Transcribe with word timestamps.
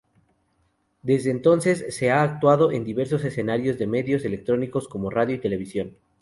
Desde 1.03 1.29
entonces 1.29 2.01
ha 2.01 2.23
actuado 2.23 2.71
en 2.71 2.83
diversos 2.83 3.23
escenarios 3.23 3.77
de 3.77 3.85
Medios 3.85 4.25
Electrónicos 4.25 4.87
como 4.87 5.11
Radio 5.11 5.35
y 5.35 5.39
Televisión. 5.39 5.95